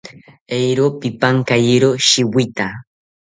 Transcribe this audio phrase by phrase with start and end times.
[0.59, 2.67] Eero pipankayiro shiwita